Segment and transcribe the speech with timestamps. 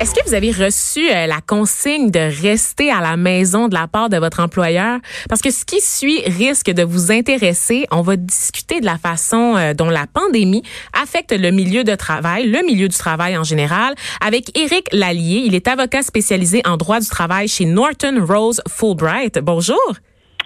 [0.00, 3.86] Est-ce que vous avez reçu euh, la consigne de rester à la maison de la
[3.86, 4.98] part de votre employeur?
[5.28, 7.86] Parce que ce qui suit risque de vous intéresser.
[7.92, 10.62] On va discuter de la façon euh, dont la pandémie
[11.00, 15.42] affecte le milieu de travail, le milieu du travail en général, avec Éric Lallier.
[15.46, 19.38] Il est avocat spécialisé en droit du travail chez Norton Rose Fulbright.
[19.38, 19.78] Bonjour.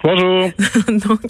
[0.02, 0.50] Bonjour.
[0.88, 1.20] Donc,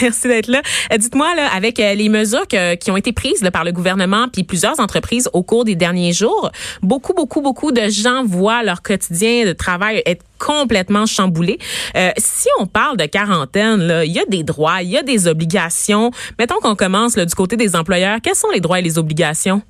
[0.00, 0.62] merci d'être là.
[0.92, 4.44] Euh, dites-moi, là, avec euh, les mesures qui ont été prises par le gouvernement puis
[4.44, 6.50] plusieurs entreprises au cours des derniers jours,
[6.82, 11.58] beaucoup, beaucoup, beaucoup de gens voient leur quotidien de travail être complètement chamboulé.
[11.96, 15.28] Euh, si on parle de quarantaine, il y a des droits, il y a des
[15.28, 16.10] obligations.
[16.38, 18.18] Mettons qu'on commence là, du côté des employeurs.
[18.22, 19.62] Quels sont les droits et les obligations?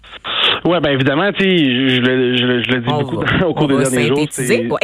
[0.65, 3.67] Oui, bien évidemment, je, le, je, le, je le dis On beaucoup va- au cours
[3.69, 4.19] des derniers jours.
[4.71, 4.79] ouais.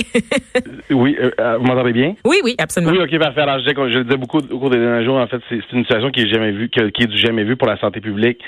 [0.91, 2.15] oui, euh, euh, vous m'entendez bien?
[2.25, 2.93] Oui, oui, absolument.
[2.93, 3.43] Oui, ok, parfait.
[3.43, 5.17] Alors, je, je le disais beaucoup au cours des derniers jours.
[5.19, 7.69] En fait, c'est une situation qui est jamais vue, qui est du jamais vu pour
[7.69, 8.41] la santé publique.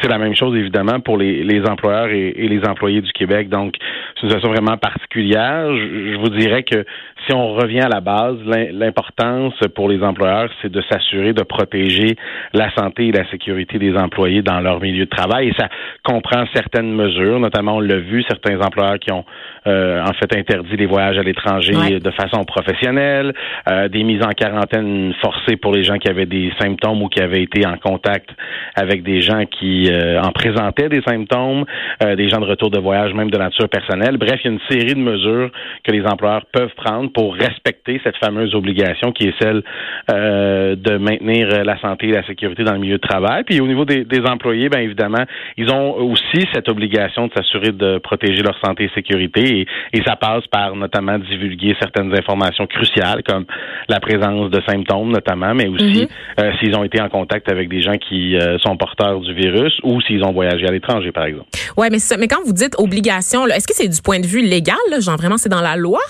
[0.00, 3.48] C'est la même chose, évidemment, pour les, les employeurs et, et les employés du Québec.
[3.50, 3.74] Donc,
[4.14, 5.66] c'est une situation vraiment particulière.
[5.76, 6.84] Je, je vous dirais que
[7.26, 11.42] si on revient à la base, l'im- l'importance pour les employeurs, c'est de s'assurer de
[11.42, 12.16] protéger
[12.54, 15.48] la santé et la sécurité des employés dans leur milieu de travail.
[15.48, 15.68] Et ça
[16.04, 19.24] comprend certaines mesures, notamment, on l'a vu, certains employeurs qui ont
[19.66, 22.00] euh, en fait interdit les voyages à l'étranger Ouais.
[22.00, 23.32] de façon professionnelle,
[23.68, 27.20] euh, des mises en quarantaine forcées pour les gens qui avaient des symptômes ou qui
[27.20, 28.30] avaient été en contact
[28.74, 31.64] avec des gens qui euh, en présentaient des symptômes,
[32.00, 34.16] des gens de retour de voyage même de nature personnelle.
[34.16, 35.50] Bref, il y a une série de mesures
[35.84, 39.62] que les employeurs peuvent prendre pour respecter cette fameuse obligation qui est celle
[40.08, 43.44] de maintenir la santé et la sécurité dans le milieu de travail.
[43.44, 45.24] Puis au niveau des, des employés, bien évidemment,
[45.56, 49.66] ils ont aussi cette obligation de s'assurer de protéger leur santé et sécurité et,
[49.98, 53.44] et ça passe par notamment divulguer certaines informations cruciales comme
[53.88, 56.08] la présence de symptômes notamment, mais aussi Mhm.
[56.40, 59.72] euh, s'ils ont été en contact avec des gens qui euh, sont porteurs du virus
[59.82, 61.46] ou s'ils ont voyagé à l'étranger, par exemple.
[61.76, 64.76] Ouais, mais, mais quand vous dites obligation, est-ce que c'est du point de vue légal,
[64.90, 66.00] là, genre vraiment c'est dans la loi?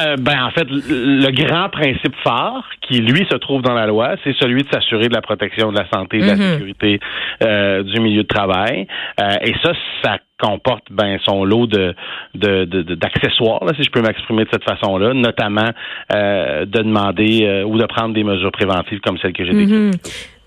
[0.00, 4.16] Euh, ben en fait, le, grand principe phare qui lui se trouve dans la loi,
[4.24, 6.30] c'est celui de s'assurer de la protection de la santé et de Mhm.
[6.40, 7.00] la sécurité
[7.44, 8.88] euh, du milieu de travail.
[9.20, 9.72] Euh, et ça,
[10.02, 11.94] ça comporte ben son lot de
[12.34, 15.70] de- de- de- d'accessoires, si je peux m'exprimer de cette façon-là, notamment
[16.14, 19.70] euh, de demander euh, ou de prendre des mesures préventives comme celles que j'ai décrites.
[19.78, 19.90] Mhm.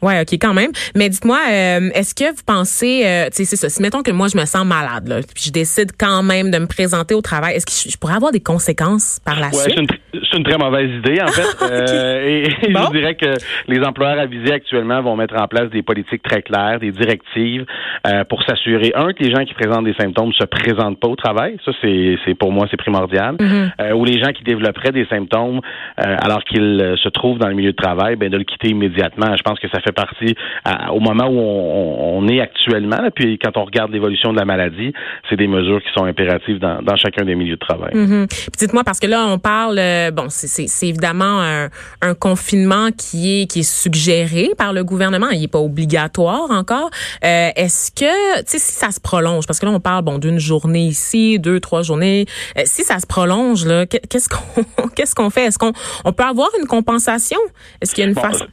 [0.04, 0.72] Ouais, ok, quand même.
[0.96, 3.70] Mais dites-moi, euh, est-ce que vous pensez, euh, tu sais, c'est ça.
[3.70, 6.58] Si mettons que moi je me sens malade, là, puis je décide quand même de
[6.60, 9.54] me présenter au travail, est-ce que je, je pourrais avoir des conséquences par la Ouais,
[9.54, 9.74] suite?
[9.76, 11.44] c'est une, une très mauvaise idée, en fait.
[11.74, 12.82] Euh, et et Bon.
[12.92, 13.34] je dirais que
[13.68, 17.66] les employeurs avisés actuellement vont mettre en place des politiques très claires, des directives
[18.08, 21.16] euh, pour s'assurer, un, que les gens qui présentent des symptômes se présentent pas au
[21.16, 21.58] travail.
[21.66, 23.36] Ça, c'est c'est pour moi, c'est primordial.
[23.40, 23.72] Mhm.
[23.82, 25.62] Euh, ou les gens qui développeraient des symptômes
[26.00, 29.36] euh, alors qu'ils se trouvent dans le milieu de travail, ben de le quitter immédiatement.
[29.38, 33.02] Je pense que ça fait partie à- au moment où on, est actuellement.
[33.02, 34.94] là, puis quand on regarde l'évolution de la maladie,
[35.30, 37.92] c'est des mesures qui sont impératives dans, dans chacun des milieux de travail.
[37.94, 38.28] Mhm.
[38.28, 41.70] Puis dites-moi parce que là on parle euh, bon c'est- évidemment un,
[42.02, 46.90] un confinement qui est qui est suggéré par le gouvernement il est pas obligatoire encore
[47.24, 50.18] Euh, est-ce que tu sais si ça se prolonge parce que là on parle bon
[50.18, 52.26] d'une journée ici deux trois journées
[52.58, 55.46] Euh, si ça se prolonge là qu'est- qu'est-ce qu'on qu'est-ce qu'on fait?
[55.46, 55.74] Est-ce qu'on
[56.06, 57.40] on peut avoir une compensation?
[57.82, 58.46] Est-ce qu'il y a une Bon, façon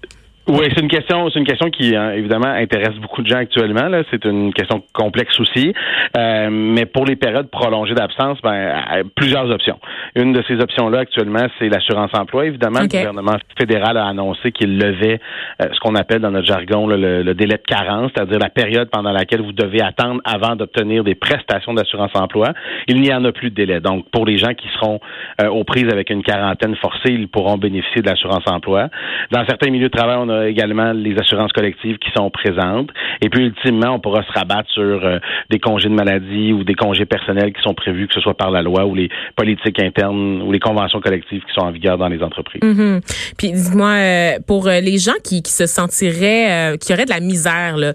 [0.51, 3.87] Oui, c'est une question, c'est une question qui euh, évidemment intéresse beaucoup de gens actuellement.
[3.87, 5.73] Là, c'est une question complexe aussi.
[6.17, 9.79] Euh, mais pour les périodes prolongées d'absence, ben plusieurs options.
[10.17, 12.47] Une de ces options-là actuellement, c'est l'assurance emploi.
[12.47, 15.21] Évidemment, le gouvernement fédéral a annoncé qu'il levait
[15.63, 18.51] euh, ce qu'on appelle dans notre jargon là, le, le délai de carence, c'est-à-dire la
[18.51, 22.49] période pendant laquelle vous devez attendre avant d'obtenir des prestations d'assurance emploi.
[22.89, 23.79] Il n'y en a plus de délai.
[23.79, 24.99] Donc, pour les gens qui seront
[25.41, 28.89] euh, aux prises avec une quarantaine forcée, ils pourront bénéficier de l'assurance emploi.
[29.31, 32.91] Dans certains milieux de travail, on a également les assurances collectives qui sont présentes.
[33.23, 35.19] Et puis, ultimement, on pourra se rabattre sur euh,
[35.51, 38.51] des congés de maladie ou des congés personnels qui sont prévus, que ce soit par
[38.51, 42.09] la loi ou les politiques internes ou les conventions collectives qui sont en vigueur dans
[42.09, 42.63] les entreprises.
[42.63, 43.01] Mhm.
[43.37, 47.77] Puis dis-moi, euh, pour euh, les gens qui, se sentiraient, qui auraient de la misère
[47.77, 47.93] là,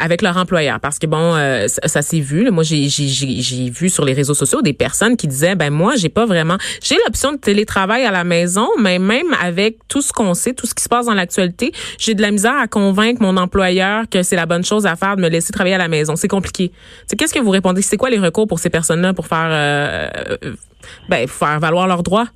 [0.00, 1.32] avec leur employeur, parce que bon,
[1.66, 2.44] ça, ça s'est vu.
[2.44, 2.50] là.
[2.50, 6.26] moi, j'ai vu sur les réseaux sociaux des personnes qui disaient, ben moi, j'ai pas
[6.26, 10.54] vraiment, j'ai l'option de télétravail à la maison, mais même avec tout ce qu'on sait,
[10.54, 11.55] tout ce qui se passe dans l'actualité,
[11.98, 15.16] j'ai de la misère à convaincre mon employeur que c'est la bonne chose à faire
[15.16, 16.16] de me laisser travailler à la maison.
[16.16, 16.72] C'est compliqué.
[17.16, 17.82] Qu'est-ce que vous répondez?
[17.82, 20.08] C'est quoi les recours pour ces personnes-là pour faire, euh,
[20.44, 20.54] euh,
[21.08, 22.26] ben, pour faire valoir leurs droits?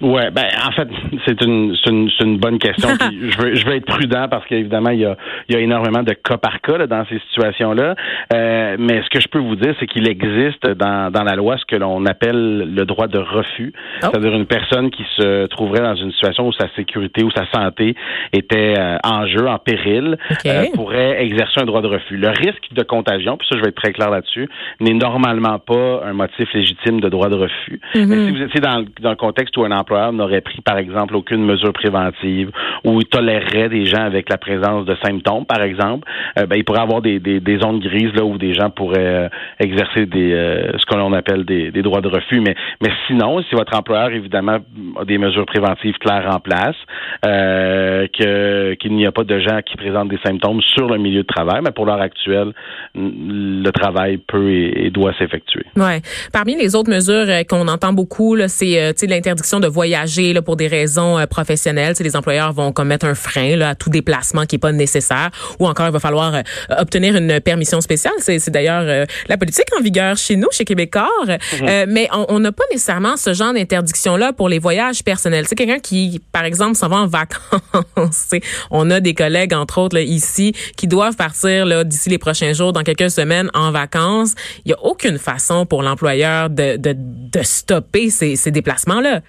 [0.00, 0.88] Ouais, ben en fait,
[1.26, 2.88] c'est une, une, une bonne question.
[3.00, 5.16] je veux je veux être prudent parce qu'évidemment il y a
[5.48, 7.94] il y a énormément de cas par cas là, dans ces situations là.
[8.32, 11.56] Euh, mais ce que je peux vous dire, c'est qu'il existe dans dans la loi
[11.58, 13.98] ce que l'on appelle le droit de refus, oh.
[14.02, 17.96] c'est-à-dire une personne qui se trouverait dans une situation où sa sécurité ou sa santé
[18.32, 20.16] était euh, en jeu, en péril,
[20.46, 22.16] euh, pourrait exercer un droit de refus.
[22.16, 24.48] Le risque de contagion, puis ça je vais être très clair là-dessus,
[24.80, 27.80] n'est normalement pas un motif légitime de droit de refus.
[27.94, 28.26] Mais mm-hmm.
[28.26, 29.72] si vous étiez dans, dans le contexte où un
[30.12, 32.50] n'aurait pris, par exemple, aucune mesure préventive
[32.84, 36.08] ou tolérerait des gens avec la présence de symptômes, par exemple,
[36.38, 38.98] euh, ben, il pourrait avoir des, des, des, zones grises là où des gens pourraient
[38.98, 42.40] euh, exercer des euh, ce que l'on appelle des, des, droits de refus.
[42.40, 44.58] Mais, mais sinon, si votre employeur, évidemment,
[45.00, 46.76] a des mesures préventives claires en place,
[47.22, 51.26] que qu'il n'y a pas de gens qui présentent des symptômes sur le milieu de
[51.26, 52.52] travail, mais pour l'heure actuelle,
[52.94, 55.64] le travail peut et, doit s'effectuer.
[55.76, 56.00] Ouais.
[56.32, 61.16] Parmi les autres mesures qu'on entend beaucoup, c'est l'interdiction de voyager là, pour des raisons
[61.16, 61.94] euh, professionnelles.
[62.00, 65.30] les employeurs vont commettre un frein là, à tout déplacement qui est pas nécessaire,
[65.60, 66.42] ou encore il va falloir euh,
[66.78, 68.14] obtenir une permission spéciale.
[68.18, 71.08] C'est d'ailleurs euh, la politique en vigueur chez nous, chez Québécois.
[71.28, 71.86] Mhm.
[71.88, 75.44] mais on n'a pas nécessairement ce genre d'interdiction-là pour les voyages personnels.
[75.48, 78.30] C'est quelqu'un qui, par exemple, s'en va en vacances.
[78.70, 82.82] on a des collègues, entre autres, ici, qui doivent partir d'ici les prochains jours, dans
[82.82, 84.34] quelques semaines, en vacances.
[84.64, 89.22] Il n'y a aucune façon pour l'employeur de, de, de stopper ces, ces déplacements-là.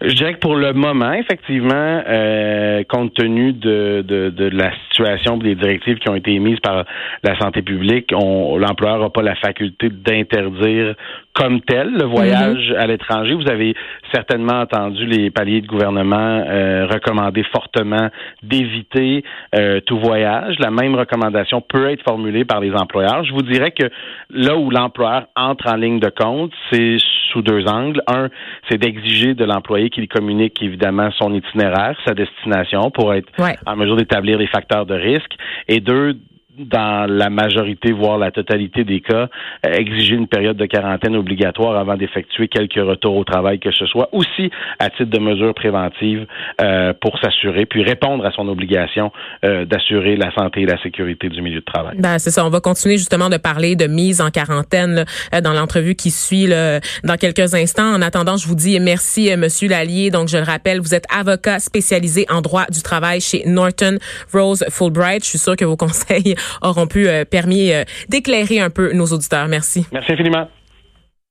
[0.00, 5.36] Je dirais que pour le moment, effectivement, euh, compte tenu de, de, de, la situation
[5.36, 6.84] des directives qui ont été émises par
[7.24, 10.94] la santé publique, l'employeur n'a pas la faculté d'interdire
[11.38, 12.76] comme tel le voyage mhm.
[12.76, 13.34] à l'étranger.
[13.34, 13.74] Vous avez
[14.12, 16.16] certainement entendu les paliers de gouvernement
[16.46, 18.08] euh, recommander fortement
[18.42, 19.24] d'éviter
[19.54, 20.56] euh, tout voyage.
[20.58, 23.24] La même recommandation peut être formulée par les employeurs.
[23.24, 23.84] Je vous dirais que
[24.30, 26.96] là où l'employeur entre en ligne de compte, c'est
[27.30, 28.02] sous deux angles.
[28.06, 28.28] Un,
[28.68, 33.28] c'est d'exiger de l'employé qu'il communique évidemment son itinéraire, sa destination pour être
[33.66, 35.36] en mesure d'établir les facteurs de risque.
[35.66, 36.16] Et deux,
[36.58, 39.28] dans la majorité, voire la totalité des cas,
[39.66, 43.86] euh, exiger une période de quarantaine obligatoire avant d'effectuer quelques retours au travail que ce
[43.86, 46.26] soit, aussi à titre de mesure préventive
[46.60, 49.12] euh, pour s'assurer, puis répondre à son obligation
[49.44, 51.96] euh, d'assurer la santé et la sécurité du milieu de travail.
[51.98, 52.44] Ben, c'est ça.
[52.44, 55.04] On va continuer justement de parler de mise en quarantaine
[55.42, 57.94] dans l'entrevue qui suit là, dans quelques instants.
[57.94, 60.10] En attendant, je vous dis merci, Monsieur Lallier.
[60.10, 63.98] Donc, je le rappelle, vous êtes avocat spécialisé en droit du travail chez Norton
[64.32, 65.24] Rose Fulbright.
[65.24, 69.06] Je suis sûr que vos conseils auront pu euh, permis euh, d'éclairer un peu nos
[69.06, 69.48] auditeurs.
[69.48, 69.86] Merci.
[69.92, 70.48] Merci infiniment.